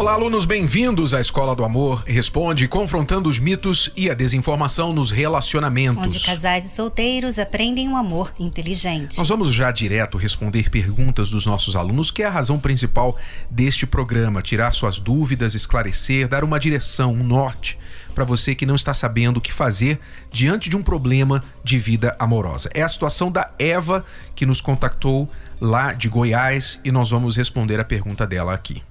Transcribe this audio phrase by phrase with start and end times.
[0.00, 5.10] Olá, alunos, bem-vindos à Escola do Amor Responde, confrontando os mitos e a desinformação nos
[5.10, 6.16] relacionamentos.
[6.16, 9.18] Onde casais e solteiros aprendem um amor inteligente.
[9.18, 13.14] Nós vamos já direto responder perguntas dos nossos alunos, que é a razão principal
[13.50, 17.78] deste programa: tirar suas dúvidas, esclarecer, dar uma direção, um norte
[18.14, 20.00] para você que não está sabendo o que fazer
[20.32, 22.70] diante de um problema de vida amorosa.
[22.72, 24.02] É a situação da Eva
[24.34, 25.28] que nos contactou
[25.60, 28.82] lá de Goiás e nós vamos responder a pergunta dela aqui.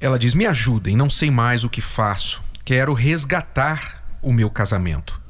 [0.00, 2.42] Ela diz: Me ajudem, não sei mais o que faço.
[2.64, 5.20] Quero resgatar o meu casamento.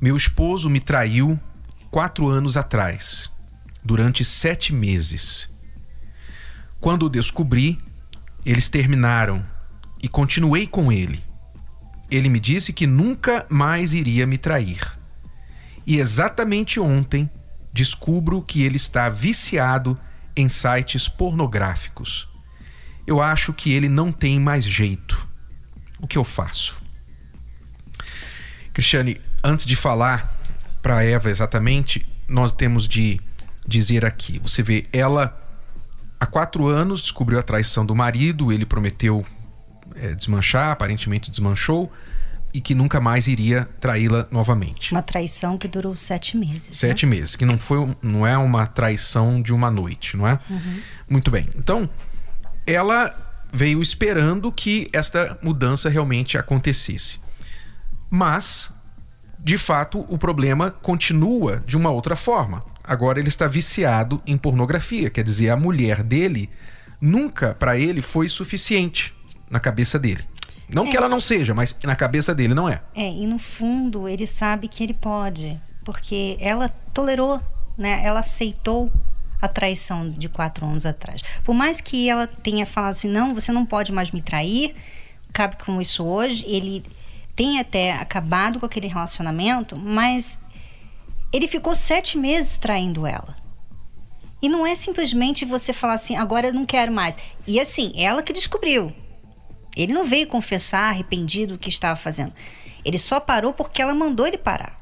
[0.00, 1.40] Meu esposo me traiu
[1.90, 3.30] quatro anos atrás,
[3.82, 5.48] durante sete meses.
[6.80, 7.78] Quando o descobri,
[8.44, 9.44] eles terminaram
[10.02, 11.24] e continuei com ele.
[12.10, 14.82] Ele me disse que nunca mais iria me trair.
[15.86, 17.30] E exatamente ontem
[17.72, 19.98] descubro que ele está viciado
[20.36, 22.33] em sites pornográficos.
[23.06, 25.28] Eu acho que ele não tem mais jeito.
[26.00, 26.76] O que eu faço?
[28.72, 30.38] Cristiane, antes de falar
[30.82, 33.20] para Eva exatamente, nós temos de
[33.66, 34.38] dizer aqui.
[34.40, 35.40] Você vê, ela
[36.18, 39.24] há quatro anos descobriu a traição do marido, ele prometeu
[39.94, 41.92] é, desmanchar, aparentemente desmanchou
[42.52, 44.92] e que nunca mais iria traí-la novamente.
[44.92, 46.78] Uma traição que durou sete meses.
[46.78, 47.16] Sete né?
[47.16, 50.38] meses, que não foi, não é uma traição de uma noite, não é?
[50.48, 50.80] Uhum.
[51.08, 51.48] Muito bem.
[51.56, 51.90] Então,
[52.66, 53.14] ela
[53.52, 57.20] veio esperando que esta mudança realmente acontecesse.
[58.10, 58.70] Mas,
[59.38, 62.64] de fato, o problema continua de uma outra forma.
[62.82, 66.50] Agora ele está viciado em pornografia, quer dizer, a mulher dele
[67.00, 69.14] nunca para ele foi suficiente
[69.50, 70.24] na cabeça dele.
[70.68, 70.90] Não é.
[70.90, 72.82] que ela não seja, mas na cabeça dele não é.
[72.94, 77.40] É, e no fundo ele sabe que ele pode, porque ela tolerou,
[77.76, 78.02] né?
[78.04, 78.90] Ela aceitou
[79.44, 81.22] a traição de quatro anos atrás.
[81.42, 84.74] Por mais que ela tenha falado assim, não, você não pode mais me trair,
[85.32, 86.84] cabe com isso hoje, ele
[87.36, 90.40] tem até acabado com aquele relacionamento, mas
[91.32, 93.36] ele ficou sete meses traindo ela.
[94.40, 97.16] E não é simplesmente você falar assim, agora eu não quero mais.
[97.46, 98.92] E assim, ela que descobriu.
[99.76, 102.32] Ele não veio confessar arrependido do que estava fazendo.
[102.84, 104.78] Ele só parou porque ela mandou ele parar.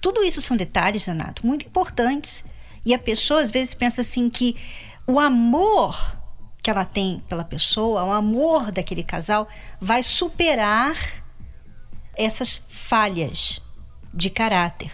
[0.00, 2.44] Tudo isso são detalhes, Renato, muito importantes.
[2.88, 4.56] E a pessoa às vezes pensa assim que
[5.06, 6.16] o amor
[6.62, 9.46] que ela tem pela pessoa, o amor daquele casal,
[9.78, 10.96] vai superar
[12.16, 13.60] essas falhas
[14.14, 14.90] de caráter.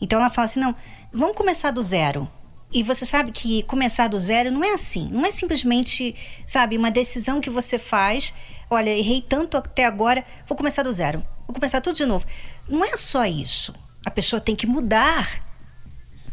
[0.00, 0.76] Então ela fala assim: não,
[1.12, 2.30] vamos começar do zero.
[2.72, 5.08] E você sabe que começar do zero não é assim.
[5.10, 6.14] Não é simplesmente,
[6.46, 8.32] sabe, uma decisão que você faz.
[8.70, 11.18] Olha, errei tanto até agora, vou começar do zero.
[11.48, 12.24] Vou começar tudo de novo.
[12.68, 13.74] Não é só isso.
[14.06, 15.53] A pessoa tem que mudar.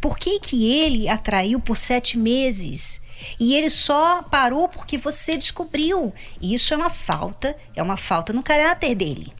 [0.01, 3.01] Por que, que ele atraiu por sete meses?
[3.39, 6.11] E ele só parou porque você descobriu.
[6.41, 9.31] Isso é uma falta, é uma falta no caráter dele.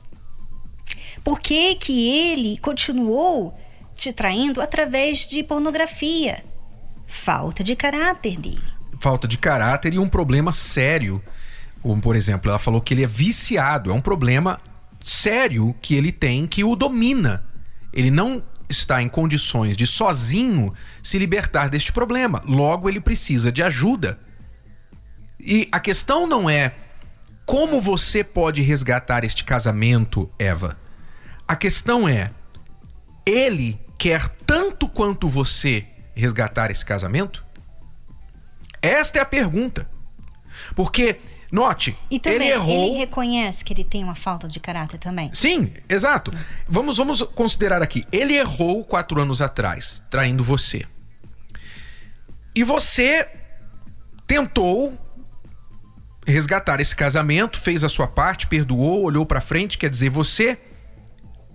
[1.24, 3.58] Por que, que ele continuou
[3.96, 6.44] te traindo através de pornografia?
[7.12, 8.64] falta de caráter dele.
[9.00, 11.22] Falta de caráter e um problema sério.
[11.82, 13.92] Como, por exemplo, ela falou que ele é viciado.
[13.92, 14.60] É um problema
[15.04, 17.44] sério que ele tem que o domina.
[17.92, 20.74] Ele não está em condições de sozinho
[21.04, 22.42] se libertar deste problema.
[22.46, 24.20] Logo, ele precisa de ajuda.
[25.40, 26.74] E a questão não é
[27.46, 30.78] como você pode resgatar este casamento, Eva.
[31.48, 32.32] A questão é:
[33.26, 37.46] ele quer tanto quanto você resgatar esse casamento?
[38.82, 39.90] Esta é a pergunta.
[40.76, 41.20] Porque,
[41.52, 42.90] note, e também, ele errou.
[42.90, 45.30] Ele reconhece que ele tem uma falta de caráter também.
[45.34, 46.32] Sim, exato.
[46.68, 48.06] Vamos, vamos considerar aqui.
[48.12, 50.86] Ele errou quatro anos atrás, traindo você.
[52.56, 53.28] E você
[54.26, 54.98] tentou
[56.26, 60.58] resgatar esse casamento, fez a sua parte, perdoou, olhou para frente, quer dizer, você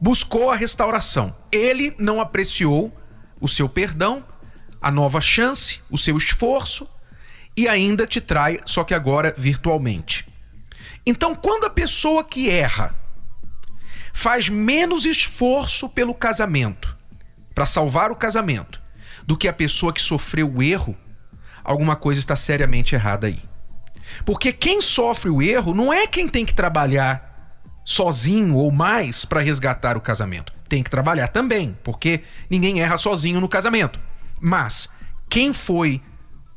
[0.01, 1.35] buscou a restauração.
[1.51, 2.93] Ele não apreciou
[3.41, 4.25] o seu perdão
[4.81, 6.87] a nova chance, o seu esforço
[7.57, 10.27] e ainda te trai, só que agora virtualmente.
[11.05, 12.95] Então, quando a pessoa que erra
[14.13, 16.97] faz menos esforço pelo casamento,
[17.55, 18.83] para salvar o casamento,
[19.27, 20.97] do que a pessoa que sofreu o erro,
[21.65, 23.43] alguma coisa está seriamente errada aí.
[24.25, 29.41] Porque quem sofre o erro não é quem tem que trabalhar sozinho ou mais para
[29.41, 30.53] resgatar o casamento.
[30.69, 34.01] Tem que trabalhar também, porque ninguém erra sozinho no casamento.
[34.41, 34.89] Mas
[35.29, 36.03] quem foi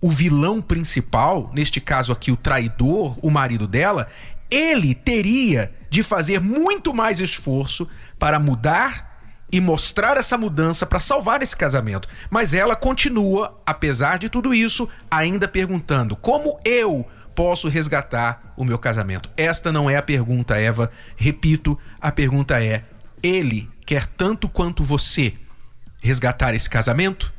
[0.01, 4.07] o vilão principal, neste caso aqui o traidor, o marido dela,
[4.49, 7.87] ele teria de fazer muito mais esforço
[8.17, 9.09] para mudar
[9.51, 12.07] e mostrar essa mudança para salvar esse casamento.
[12.29, 17.05] Mas ela continua, apesar de tudo isso, ainda perguntando: como eu
[17.35, 19.29] posso resgatar o meu casamento?
[19.35, 20.91] Esta não é a pergunta, Eva.
[21.15, 22.85] Repito, a pergunta é:
[23.21, 25.33] ele quer tanto quanto você
[26.01, 27.33] resgatar esse casamento?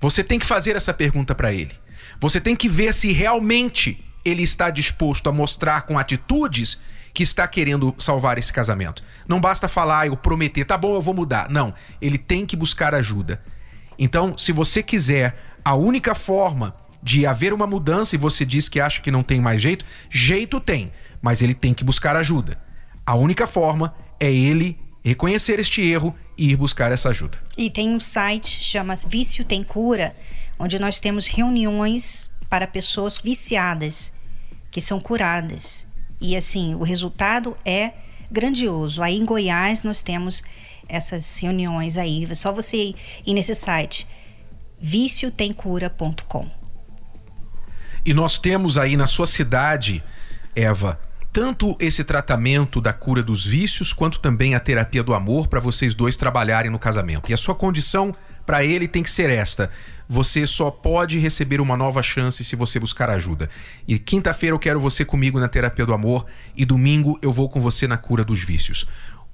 [0.00, 1.72] Você tem que fazer essa pergunta para ele.
[2.18, 6.80] Você tem que ver se realmente ele está disposto a mostrar com atitudes
[7.12, 9.02] que está querendo salvar esse casamento.
[9.28, 11.50] Não basta falar ou prometer, tá bom, eu vou mudar.
[11.50, 13.42] Não, ele tem que buscar ajuda.
[13.98, 18.80] Então, se você quiser, a única forma de haver uma mudança e você diz que
[18.80, 22.58] acha que não tem mais jeito, jeito tem, mas ele tem que buscar ajuda.
[23.04, 27.38] A única forma é ele reconhecer este erro e ir buscar essa ajuda.
[27.54, 30.16] E tem um site chama Vício Tem Cura,
[30.58, 34.10] onde nós temos reuniões para pessoas viciadas
[34.70, 35.86] que são curadas.
[36.18, 37.92] E assim, o resultado é
[38.32, 39.02] grandioso.
[39.02, 40.42] Aí em Goiás nós temos
[40.88, 42.26] essas reuniões aí.
[42.28, 42.94] É só você
[43.26, 44.06] ir nesse site
[44.80, 46.50] viciotemcura.com.
[48.02, 50.02] E nós temos aí na sua cidade,
[50.56, 50.98] Eva,
[51.32, 55.94] tanto esse tratamento da cura dos vícios, quanto também a terapia do amor para vocês
[55.94, 57.30] dois trabalharem no casamento.
[57.30, 59.70] E a sua condição para ele tem que ser esta:
[60.08, 63.48] você só pode receber uma nova chance se você buscar ajuda.
[63.86, 67.60] E quinta-feira eu quero você comigo na terapia do amor e domingo eu vou com
[67.60, 68.86] você na cura dos vícios.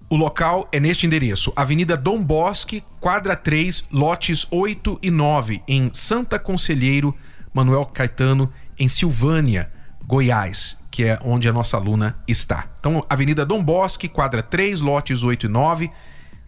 [0.08, 5.90] O local é neste endereço: Avenida Dom Bosque, quadra 3, lotes 8 e 9, em
[5.94, 7.14] Santa Conselheiro,
[7.54, 9.72] Manuel Caetano, em Silvânia,
[10.06, 12.70] Goiás que é onde a nossa aluna está.
[12.80, 15.90] Então, Avenida Dom Bosque, quadra 3, lotes 8 e 9,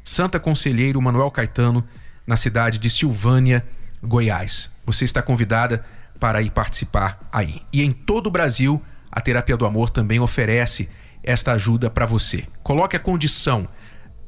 [0.02, 1.86] Santa Conselheiro Manuel Caetano,
[2.26, 3.62] na cidade de Silvânia,
[4.02, 4.70] Goiás.
[4.86, 5.84] Você está convidada
[6.18, 7.60] para ir participar aí.
[7.70, 8.82] E em todo o Brasil,
[9.12, 10.88] a Terapia do Amor também oferece
[11.22, 12.46] esta ajuda para você.
[12.62, 13.68] Coloque a condição,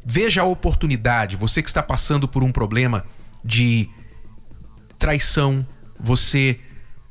[0.04, 3.06] veja a oportunidade, você que está passando por um problema
[3.42, 3.88] de
[4.98, 5.66] traição,
[5.98, 6.60] você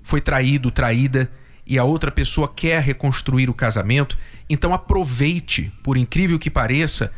[0.03, 1.27] foi traído, traída,
[1.69, 4.17] e a outra pessoa quer reconstruir o casamento,
[4.49, 7.13] então aproveite, por incrível que pareça,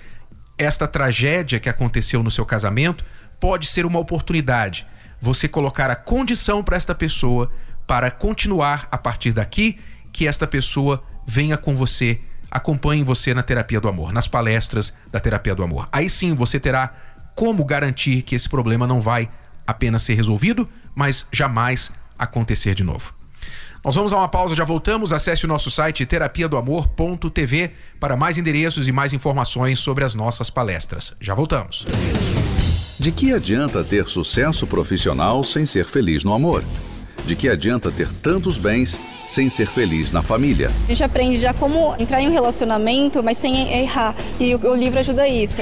[0.57, 3.06] esta tragédia que aconteceu no seu casamento
[3.39, 4.86] pode ser uma oportunidade.
[5.21, 7.50] Você colocar a condição para esta pessoa
[7.88, 9.80] para continuar a partir daqui,
[10.12, 12.19] que esta pessoa venha com você,
[12.50, 15.88] acompanhe você na terapia do amor, nas palestras da terapia do amor.
[15.94, 16.94] Aí sim você terá
[17.33, 19.31] como garantir que esse problema não vai
[19.65, 21.89] apenas ser resolvido, mas jamais
[22.19, 23.20] acontecer de novo.
[23.83, 25.12] Nós vamos a uma pausa, já voltamos.
[25.12, 30.13] Acesse o nosso site terapia do amor.tv para mais endereços e mais informações sobre as
[30.13, 31.16] nossas palestras.
[31.19, 31.88] Já voltamos.
[33.00, 36.63] De que adianta ter sucesso profissional sem ser feliz no amor?
[37.25, 40.72] De que adianta ter tantos bens sem ser feliz na família?
[40.86, 44.16] A gente aprende já como entrar em um relacionamento, mas sem errar.
[44.39, 45.62] E o livro ajuda isso.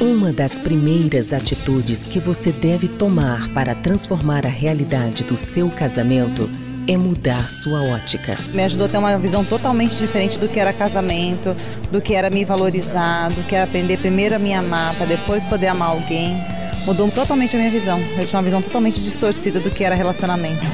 [0.00, 6.48] Uma das primeiras atitudes que você deve tomar para transformar a realidade do seu casamento
[6.86, 8.38] é mudar sua ótica.
[8.52, 11.56] Me ajudou a ter uma visão totalmente diferente do que era casamento,
[11.90, 15.44] do que era me valorizar, do que era aprender primeiro a me amar, para depois
[15.44, 16.36] poder amar alguém.
[16.84, 17.98] Mudou totalmente a minha visão.
[18.18, 20.64] Eu tinha uma visão totalmente distorcida do que era relacionamento.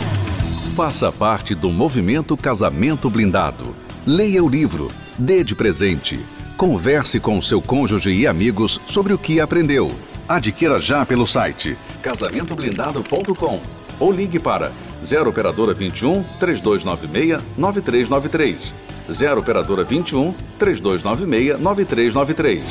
[0.75, 3.77] Faça parte do movimento Casamento Blindado.
[4.07, 6.19] Leia o livro, dê de presente.
[6.57, 9.91] Converse com o seu cônjuge e amigos sobre o que aprendeu.
[10.29, 13.61] Adquira já pelo site casamentoblindado.com
[13.99, 18.75] ou ligue para 0 operadora 21 3296 9393.
[19.11, 22.65] 0 operadora 21 3296 9393.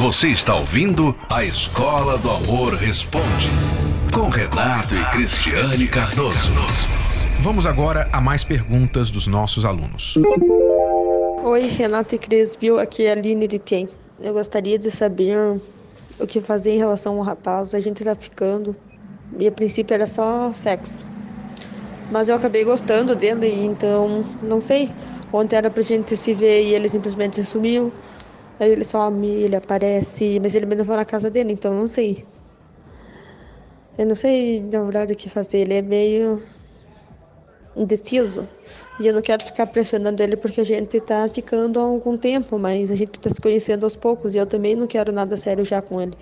[0.00, 3.50] Você está ouvindo a Escola do Amor Responde
[4.12, 6.50] com Renato e Cristiane Cardoso.
[7.38, 10.14] Vamos agora a mais perguntas dos nossos alunos.
[11.42, 12.78] Oi, Renato e Cris, viu?
[12.78, 13.88] Aqui é a Aline de Pien.
[14.20, 15.60] Eu gostaria de saber
[16.18, 17.74] o que fazer em relação ao rapaz.
[17.74, 18.76] A gente tá ficando
[19.38, 20.94] e a princípio era só sexo.
[22.10, 24.96] Mas eu acabei gostando dele, então não sei.
[25.32, 27.92] Ontem era pra gente se ver e ele simplesmente sumiu.
[28.58, 32.26] Aí ele some, ele aparece, mas ele me levou na casa dele, então não sei.
[33.96, 35.58] Eu não sei, na verdade, o que fazer.
[35.58, 36.42] Ele é meio
[37.76, 38.48] indeciso.
[38.98, 42.58] E eu não quero ficar pressionando ele porque a gente tá ficando há algum tempo,
[42.58, 45.64] mas a gente tá se conhecendo aos poucos e eu também não quero nada sério
[45.64, 46.16] já com ele.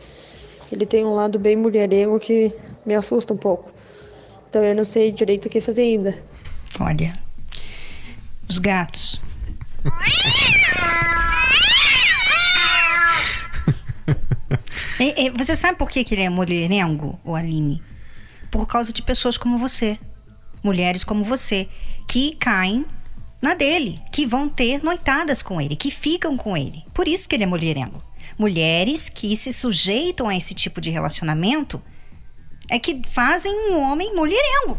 [0.71, 2.53] Ele tem um lado bem mulherengo que
[2.85, 3.71] me assusta um pouco.
[4.49, 6.17] Então eu não sei direito o que fazer ainda.
[6.81, 7.13] Olha,
[8.49, 9.21] os gatos.
[15.37, 17.81] Você sabe por que, que ele é mulherengo, o Aline?
[18.51, 19.99] por causa de pessoas como você,
[20.63, 21.69] mulheres como você,
[22.07, 22.85] que caem
[23.41, 26.85] na dele, que vão ter noitadas com ele, que ficam com ele.
[26.93, 28.03] Por isso que ele é mulherengo.
[28.37, 31.81] Mulheres que se sujeitam a esse tipo de relacionamento
[32.71, 34.79] é que fazem um homem mulherengo.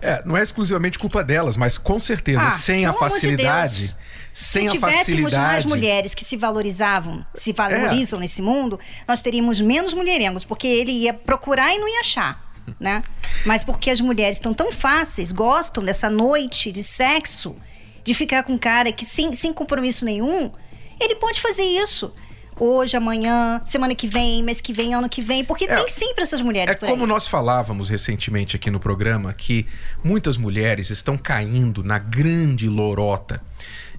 [0.00, 3.78] É, não é exclusivamente culpa delas, mas com certeza, Ah, sem a de facilidade.
[3.78, 3.96] Deus.
[4.32, 7.52] sem Se a tivéssemos mais mulheres que se valorizavam, se É.
[7.52, 12.52] valorizam nesse mundo, nós teríamos menos mulherengos, porque ele ia procurar e não ia achar,
[12.78, 13.02] né?
[13.44, 17.56] Mas porque as mulheres estão tão fáceis, gostam dessa noite de sexo,
[18.04, 20.52] de ficar com um cara que sem, sem compromisso nenhum,
[21.00, 22.12] ele pode fazer isso.
[22.60, 26.22] Hoje, amanhã, semana que vem, mês que vem, ano que vem, porque É, tem sempre
[26.22, 29.66] essas mulheres É como nós falávamos recentemente aqui no programa que
[30.02, 33.40] muitas mulheres estão caindo na grande lorota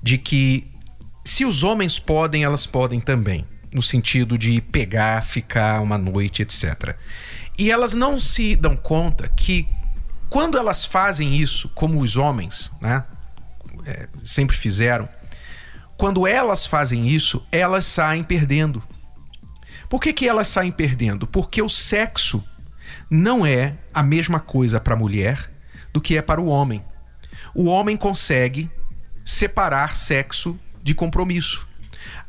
[0.04, 0.68] de que
[1.24, 6.96] se os homens podem, elas podem também, no sentido de pegar, ficar uma noite, etc.
[7.58, 9.68] E elas não se dão conta que
[10.30, 13.04] quando elas fazem isso, como os homens, né,
[13.86, 15.08] é, sempre fizeram,
[16.00, 18.82] quando elas fazem isso, elas saem perdendo.
[19.89, 21.27] Por que, que elas saem perdendo?
[21.27, 22.41] Porque o sexo
[23.10, 25.51] não é a mesma coisa para a mulher
[25.91, 26.82] do que é para o homem.
[27.53, 28.72] O homem consegue
[29.25, 31.68] separar sexo de compromisso.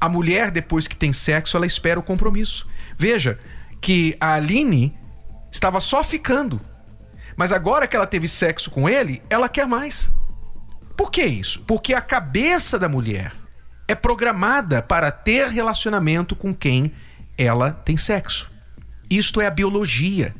[0.01, 2.67] A mulher, depois que tem sexo, ela espera o compromisso.
[2.99, 3.39] Veja
[3.81, 4.99] que a Aline
[5.53, 6.61] estava só ficando.
[7.37, 10.11] Mas agora que ela teve sexo com ele, ela quer mais.
[10.97, 11.63] Por que isso?
[11.69, 13.33] Porque a cabeça da mulher
[13.91, 16.93] é programada para ter relacionamento com quem
[17.37, 18.49] ela tem sexo.
[19.11, 20.33] Isto é a biologia.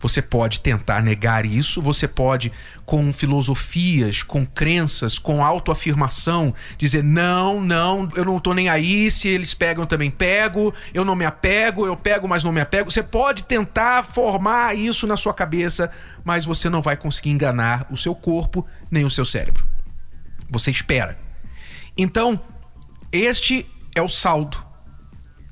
[0.00, 2.50] Você pode tentar negar isso, você pode,
[2.86, 9.28] com filosofias, com crenças, com autoafirmação, dizer: não, não, eu não tô nem aí, se
[9.28, 12.90] eles pegam, eu também pego, eu não me apego, eu pego, mas não me apego.
[12.90, 15.90] Você pode tentar formar isso na sua cabeça,
[16.24, 19.66] mas você não vai conseguir enganar o seu corpo nem o seu cérebro.
[20.48, 21.18] Você espera.
[21.98, 22.40] Então,
[23.12, 24.62] este é o saldo.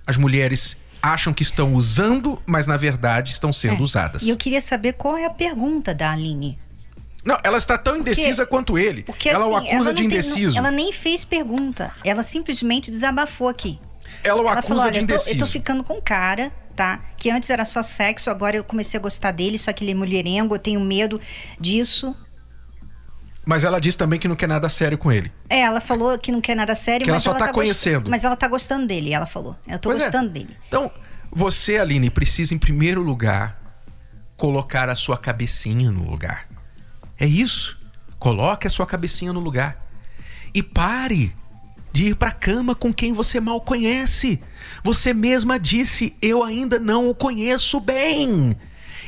[0.06, 3.82] As mulheres acham que estão usando, mas na verdade estão sendo É.
[3.82, 4.22] usadas.
[4.22, 6.58] E eu queria saber qual é a pergunta da Aline.
[7.25, 9.02] Não, ela está tão indecisa quanto ele.
[9.02, 10.54] Porque ela assim, o acusa ela de tem- indeciso.
[10.54, 11.92] não- ela nem fez pergunta.
[12.04, 13.80] Ela simplesmente desabafou aqui.
[14.22, 15.34] Ela o ela acusa falou: olha, de eu tô, indeciso.
[15.34, 17.00] eu tô ficando com um cara, tá?
[17.16, 19.94] Que antes era só sexo, agora eu comecei a gostar dele, só que ele é
[19.94, 21.20] mulherengo, eu tenho medo
[21.58, 22.14] disso.
[23.48, 25.32] Mas ela diz também que não quer nada sério com ele.
[25.48, 28.10] É, ela falou que não quer nada sério, Que ela mas só tá gost- conhecendo.
[28.10, 29.56] Mas ela tá gostando dele, ela falou.
[29.68, 30.04] Eu tô Pois é.
[30.06, 30.56] gostando dele.
[30.66, 30.90] Então,
[31.30, 33.56] você, Aline, precisa, em primeiro lugar,
[34.36, 36.48] colocar a sua cabecinha no lugar.
[37.18, 37.78] É isso.
[38.18, 39.86] Coloque a sua cabecinha no lugar.
[40.52, 41.32] E pare
[41.92, 44.42] de ir pra cama com quem você mal conhece.
[44.82, 48.56] Você mesma disse: Eu ainda não o conheço bem.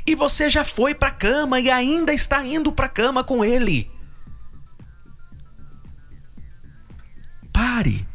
[0.06, 3.90] E você já foi pra cama e ainda está indo pra cama com ele.
[7.62, 8.06] Pare.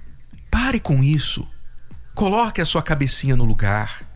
[0.49, 1.45] Pare com isso.
[2.15, 4.07] Coloque a sua cabecinha no lugar.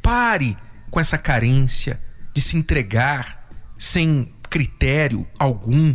[0.00, 0.56] Pare
[0.90, 2.00] com essa carência
[2.32, 3.46] de se entregar
[3.78, 5.94] sem critério algum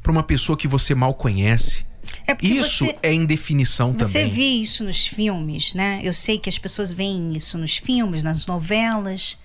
[0.00, 1.84] para uma pessoa que você mal conhece.
[2.26, 4.30] É Isso você- é indefinição Você também.
[4.30, 6.00] vê isso nos filmes, né?
[6.04, 9.36] Eu sei que as pessoas veem isso nos filmes, nas novelas,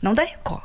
[0.00, 0.62] não da Record.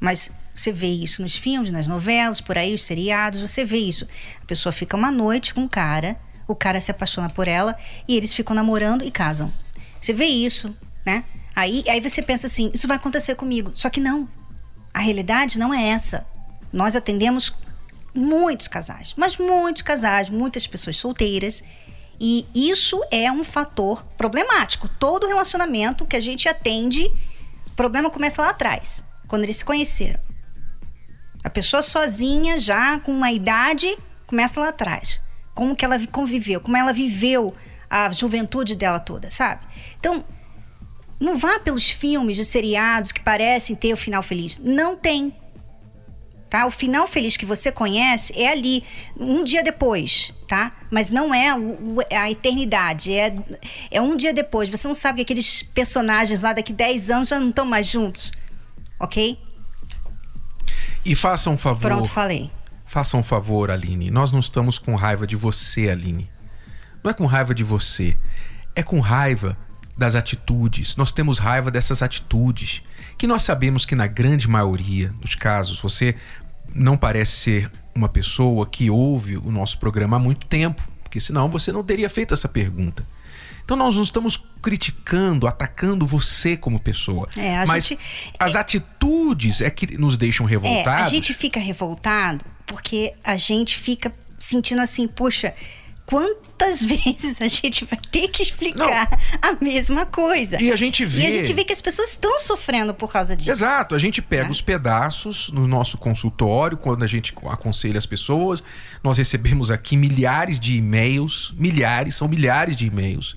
[0.00, 4.06] Mas você vê isso nos filmes, nas novelas, por aí, os seriados, você vê isso.
[4.42, 7.76] A pessoa fica uma noite com um cara, o cara se apaixona por ela
[8.08, 9.52] e eles ficam namorando e casam.
[10.00, 10.74] Você vê isso,
[11.06, 11.24] né?
[11.54, 13.70] Aí, aí você pensa assim, isso vai acontecer comigo.
[13.74, 14.28] Só que não.
[14.92, 16.26] A realidade não é essa.
[16.72, 17.52] Nós atendemos
[18.14, 21.62] muitos casais, mas muitos casais, muitas pessoas solteiras.
[22.20, 24.88] E isso é um fator problemático.
[24.88, 27.04] Todo relacionamento que a gente atende,
[27.66, 30.18] o problema começa lá atrás, quando eles se conheceram.
[31.42, 35.20] A pessoa sozinha, já com uma idade, começa lá atrás.
[35.54, 37.54] Como que ela vi- conviveu, como ela viveu
[37.88, 39.62] a juventude dela toda, sabe?
[39.98, 40.24] Então,
[41.18, 44.58] não vá pelos filmes, os seriados que parecem ter o final feliz.
[44.58, 45.34] Não tem.
[46.50, 46.64] Tá?
[46.66, 48.82] O final feliz que você conhece é ali,
[49.18, 50.72] um dia depois, tá?
[50.90, 51.48] Mas não é
[52.16, 53.34] a eternidade, é,
[53.90, 54.70] é um dia depois.
[54.70, 58.32] Você não sabe que aqueles personagens lá daqui 10 anos já não estão mais juntos,
[58.98, 59.38] ok?
[61.08, 61.80] E faça um favor.
[61.80, 62.50] Pronto, falei.
[62.84, 64.10] Faça um favor, Aline.
[64.10, 66.30] Nós não estamos com raiva de você, Aline.
[67.02, 68.14] Não é com raiva de você.
[68.76, 69.56] É com raiva
[69.96, 70.96] das atitudes.
[70.96, 72.82] Nós temos raiva dessas atitudes.
[73.16, 76.14] Que nós sabemos que, na grande maioria dos casos, você
[76.74, 80.86] não parece ser uma pessoa que ouve o nosso programa há muito tempo.
[81.02, 83.02] Porque senão você não teria feito essa pergunta.
[83.64, 87.28] Então nós não estamos criticando, atacando você como pessoa.
[87.36, 88.00] É, a Mas gente-
[88.38, 91.06] as atitudes é que nos deixam É, revoltados.
[91.06, 95.54] a gente fica revoltado porque a gente fica sentindo assim, poxa,
[96.08, 99.10] quantas vezes a gente vai ter que explicar
[99.42, 100.60] a mesma coisa?
[100.60, 103.36] E a gente vê- E a gente vê que as pessoas estão sofrendo por causa
[103.36, 103.50] disso.
[103.50, 108.62] Exato, a gente pega os pedaços no nosso consultório, quando a gente aconselha as pessoas.
[109.04, 113.36] Nós recebemos aqui milhares de e-mails, milhares, são milhares de e-mails.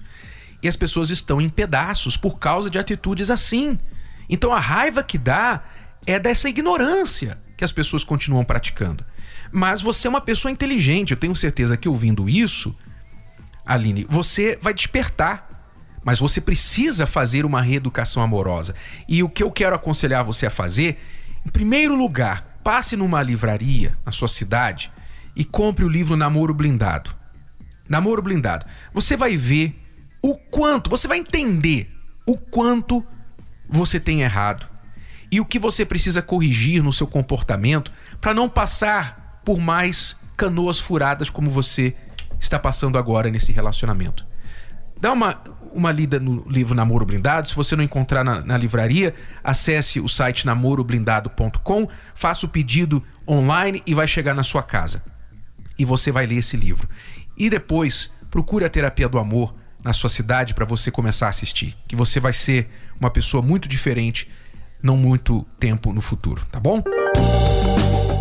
[0.63, 3.77] E as pessoas estão em pedaços por causa de atitudes assim.
[4.29, 5.61] Então a raiva que dá
[6.07, 9.03] é dessa ignorância que as pessoas continuam praticando.
[9.51, 12.75] Mas você é uma pessoa inteligente, eu tenho certeza que ouvindo isso,
[13.65, 15.49] Aline, você vai despertar.
[16.03, 18.73] Mas você precisa fazer uma reeducação amorosa.
[19.07, 20.99] E o que eu quero aconselhar você a fazer,
[21.45, 24.91] em primeiro lugar, passe numa livraria na sua cidade
[25.35, 27.15] e compre o livro Namoro Blindado.
[27.87, 28.65] Namoro Blindado.
[28.93, 29.79] Você vai ver
[30.23, 31.91] o quanto, você vai entender
[32.25, 33.05] o quanto
[33.69, 34.67] você tem errado
[35.31, 40.79] e o que você precisa corrigir no seu comportamento para não passar por mais canoas
[40.79, 41.95] furadas como você
[42.39, 44.25] está passando agora nesse relacionamento.
[44.99, 45.41] Dá uma,
[45.73, 47.49] uma lida no livro Namoro Blindado.
[47.49, 53.81] Se você não encontrar na, na livraria, acesse o site namoroblindado.com, faça o pedido online
[53.85, 55.01] e vai chegar na sua casa.
[55.77, 56.87] E você vai ler esse livro.
[57.35, 61.75] E depois, procure a terapia do amor na sua cidade para você começar a assistir.
[61.87, 62.69] Que você vai ser
[62.99, 64.29] uma pessoa muito diferente
[64.83, 66.83] não muito tempo no futuro, tá bom?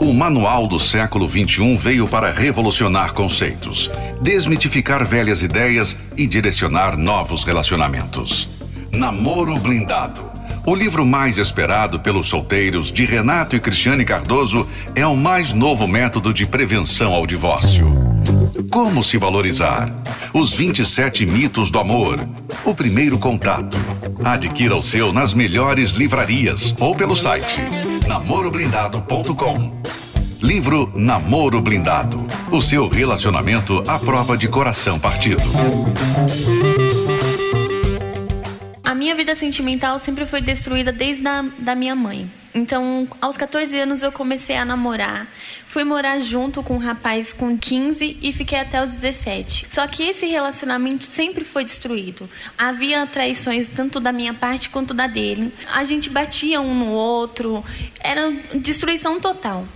[0.01, 3.91] O Manual do Século XXI veio para revolucionar conceitos,
[4.23, 8.49] desmitificar velhas ideias e direcionar novos relacionamentos.
[8.91, 10.31] Namoro Blindado.
[10.65, 15.87] O livro mais esperado pelos solteiros de Renato e Cristiane Cardoso é o mais novo
[15.87, 17.87] método de prevenção ao divórcio.
[18.71, 19.95] Como se valorizar?
[20.33, 22.27] Os 27 mitos do amor.
[22.65, 23.77] O primeiro contato.
[24.25, 27.61] Adquira o seu nas melhores livrarias ou pelo site
[28.11, 29.80] namoroblindado.com.
[30.43, 32.27] Livro Namoro Blindado.
[32.51, 35.43] O seu relacionamento à prova de coração partido.
[38.83, 42.31] A minha vida sentimental sempre foi destruída desde a da minha mãe.
[42.55, 45.29] Então, aos 14 anos eu comecei a namorar.
[45.67, 49.67] Fui morar junto com um rapaz com 15 e fiquei até os 17.
[49.69, 52.29] Só que esse relacionamento sempre foi destruído.
[52.57, 55.53] Havia traições tanto da minha parte quanto da dele.
[55.71, 57.63] A gente batia um no outro.
[58.03, 59.67] Era destruição total.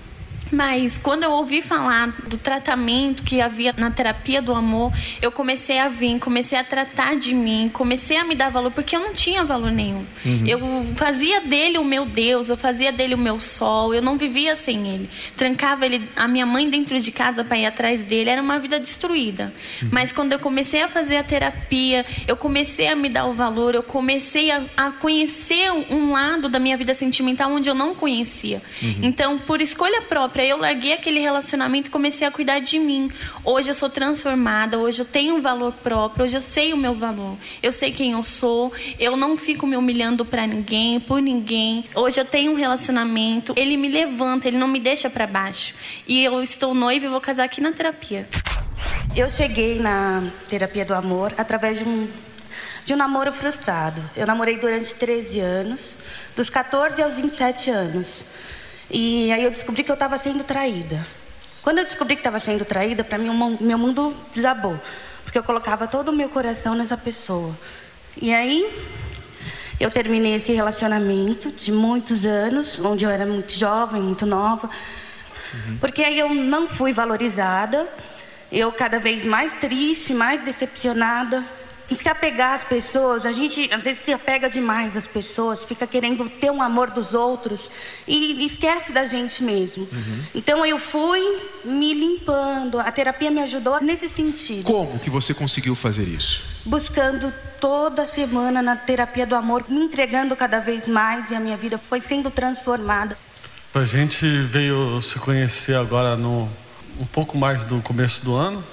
[0.54, 5.78] Mas quando eu ouvi falar do tratamento que havia na terapia do amor, eu comecei
[5.78, 9.12] a vir, comecei a tratar de mim, comecei a me dar valor, porque eu não
[9.12, 10.04] tinha valor nenhum.
[10.46, 10.60] Eu
[10.94, 14.88] fazia dele o meu Deus, eu fazia dele o meu sol, eu não vivia sem
[14.88, 15.10] ele.
[15.36, 18.78] Trancava ele, a minha mãe dentro de casa para ir atrás dele, era uma vida
[18.78, 19.52] destruída.
[19.90, 23.74] Mas quando eu comecei a fazer a terapia, eu comecei a me dar o valor,
[23.74, 28.62] eu comecei a, a conhecer um lado da minha vida sentimental onde eu não conhecia.
[29.02, 33.10] Então, por escolha própria, eu larguei aquele relacionamento e comecei a cuidar de mim.
[33.44, 36.94] Hoje eu sou transformada, hoje eu tenho um valor próprio, hoje eu sei o meu
[36.94, 37.36] valor.
[37.62, 41.84] Eu sei quem eu sou, eu não fico me humilhando para ninguém, por ninguém.
[41.94, 45.74] Hoje eu tenho um relacionamento, ele me levanta, ele não me deixa para baixo.
[46.06, 48.28] E eu estou noiva e vou casar aqui na terapia.
[49.16, 52.08] Eu cheguei na terapia do amor através de um,
[52.84, 54.02] de um namoro frustrado.
[54.16, 55.98] Eu namorei durante 13 anos,
[56.36, 58.24] dos 14 aos 27 anos.
[58.90, 61.04] E aí eu descobri que eu estava sendo traída.
[61.62, 64.78] Quando eu descobri que estava sendo traída, para mim meu mundo desabou.
[65.24, 67.56] Porque eu colocava todo o meu coração nessa pessoa.
[68.20, 68.68] E aí
[69.80, 74.70] eu terminei esse relacionamento de muitos anos, onde eu era muito jovem, muito nova.
[75.80, 77.88] Porque aí eu não fui valorizada,
[78.52, 81.44] eu cada vez mais triste, mais decepcionada.
[81.96, 86.28] Se apegar às pessoas, a gente às vezes se apega demais às pessoas, fica querendo
[86.28, 87.70] ter um amor dos outros
[88.08, 89.86] e esquece da gente mesmo.
[90.34, 91.20] Então eu fui
[91.64, 96.42] me limpando, a terapia me ajudou nesse sentido, Como que você conseguiu fazer isso?
[96.64, 101.56] buscando toda semana na terapia do amor, me entregando cada vez mais e a minha
[101.56, 103.16] vida foi sendo transformada.
[103.74, 106.48] A gente veio se conhecer agora no
[107.00, 108.64] um pouco mais do começo do ano.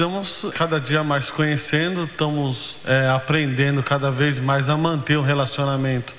[0.00, 6.14] Estamos cada dia mais conhecendo, estamos é, aprendendo cada vez mais a manter o relacionamento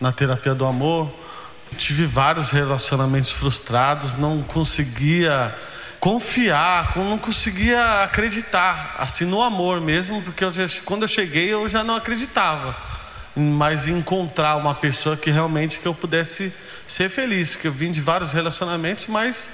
[0.00, 1.12] na terapia do amor.
[1.76, 5.54] Tive vários relacionamentos frustrados, não conseguia
[6.00, 11.68] confiar, não conseguia acreditar assim no amor mesmo, porque eu já- quando eu cheguei eu
[11.68, 12.74] já não acreditava
[13.36, 16.50] mas encontrar uma pessoa que realmente que eu pudesse
[16.86, 19.50] ser feliz, que eu vim de vários relacionamentos, mas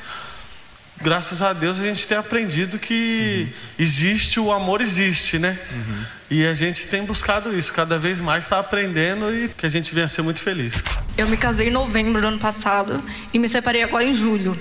[1.01, 3.59] graças a Deus a gente tem aprendido que uhum.
[3.79, 5.59] existe, o amor existe, né?
[5.73, 6.05] Uhum.
[6.31, 9.95] E a gente tem buscado isso, cada vez mais está aprendendo e que a gente
[9.95, 10.83] venha ser muito feliz.
[11.17, 13.03] Eu me casei em novembro do ano passado
[13.33, 14.59] e me separei agora em julho.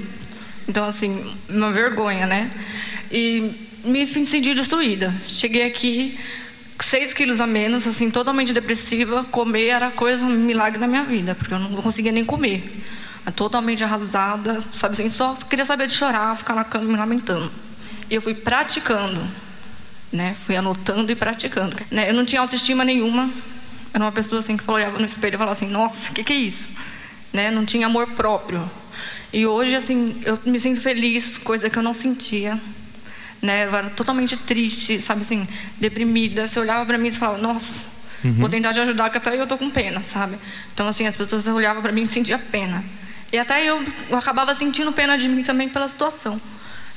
[0.68, 2.52] Então, assim, uma vergonha, né?
[3.12, 5.14] E me senti destruída.
[5.28, 6.18] Cheguei aqui,
[6.80, 9.24] 6 quilos a menos, assim, totalmente depressiva.
[9.26, 12.84] Comer era coisa, um milagre na minha vida, porque eu não conseguia nem comer.
[13.32, 17.52] Totalmente arrasada, sabe assim, só queria saber de chorar, ficar na cama me lamentando.
[18.10, 19.26] E eu fui praticando,
[20.12, 20.36] né?
[20.46, 21.76] Fui anotando e praticando.
[21.90, 22.10] Né?
[22.10, 23.32] Eu não tinha autoestima nenhuma.
[23.94, 26.34] Era uma pessoa assim que olhava no espelho e falava assim: "Nossa, o que, que
[26.34, 26.70] é isso?"
[27.32, 27.50] Né?
[27.50, 28.70] Não tinha amor próprio.
[29.32, 32.60] E hoje assim, eu me sinto feliz, coisa que eu não sentia
[33.44, 33.66] né?
[33.66, 35.46] Eu era totalmente triste, sabe assim,
[35.78, 36.48] deprimida.
[36.48, 37.86] Você olhava para mim e falava, nossa,
[38.24, 38.36] uhum.
[38.36, 40.38] vou tentar te ajudar, que até eu tô com pena, sabe?
[40.74, 42.82] Então, assim, as pessoas olhavam para mim e sentiam pena.
[43.34, 46.40] E até eu, eu acabava sentindo pena de mim também pela situação.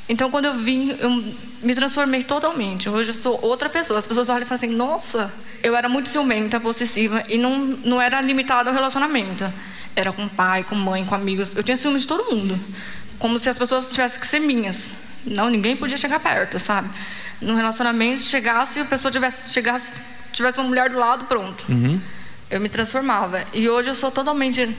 [0.07, 2.91] Então, quando eu vim, eu me transformei totalmente.
[2.91, 3.99] Hoje eu sou outra pessoa.
[3.99, 8.03] As pessoas olham e falam assim: nossa, eu era muito ciumenta, possessiva, e não, não
[8.03, 9.51] era limitada ao relacionamento.
[9.97, 11.57] Era com pai, com mãe, com amigos.
[11.57, 12.61] Eu tinha ciúme de todo mundo.
[13.19, 14.91] Como se as pessoas tivessem que ser minhas.
[15.25, 16.91] Não, ninguém podia chegar perto, sabe?
[17.41, 19.95] No relacionamento, chegasse e a pessoa tivesse, chegasse,
[20.33, 21.65] tivesse uma mulher do lado, pronto.
[21.67, 21.99] Uhum.
[22.51, 23.43] Eu me transformava.
[23.55, 24.77] E hoje eu sou totalmente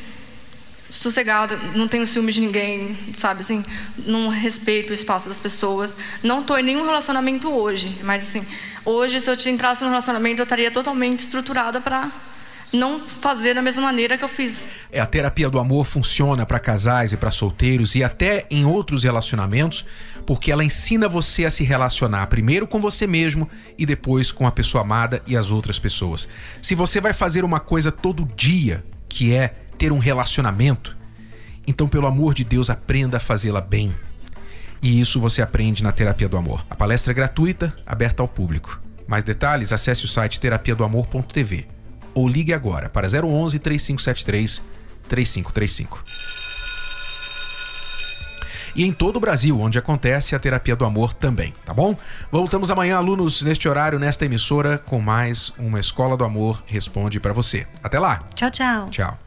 [0.89, 3.63] sossegada, não tenho ciúmes de ninguém, sabe assim,
[3.97, 5.91] não respeito o espaço das pessoas.
[6.23, 8.45] Não estou em nenhum relacionamento hoje, mas assim,
[8.85, 12.11] hoje se eu te entrasse num relacionamento eu estaria totalmente estruturada para
[12.71, 14.63] não fazer da mesma maneira que eu fiz.
[14.91, 19.03] É, a terapia do amor funciona para casais e para solteiros e até em outros
[19.03, 19.85] relacionamentos,
[20.25, 23.47] porque ela ensina você a se relacionar primeiro com você mesmo
[23.77, 26.27] e depois com a pessoa amada e as outras pessoas.
[26.61, 30.95] Se você vai fazer uma coisa todo dia, que é ter um relacionamento,
[31.65, 33.93] então pelo amor de Deus aprenda a fazê-la bem.
[34.81, 36.65] E isso você aprende na Terapia do Amor.
[36.69, 38.79] A palestra é gratuita, aberta ao público.
[39.07, 41.65] Mais detalhes, acesse o site terapiadoamor.tv
[42.13, 44.63] ou ligue agora para 011 3573
[45.07, 46.03] 3535.
[48.75, 51.97] E em todo o Brasil, onde acontece a terapia do amor também, tá bom?
[52.31, 57.33] Voltamos amanhã, alunos, neste horário, nesta emissora, com mais uma Escola do Amor Responde para
[57.33, 57.65] você.
[57.81, 58.19] Até lá.
[58.35, 58.89] Tchau, tchau.
[58.91, 59.26] Tchau.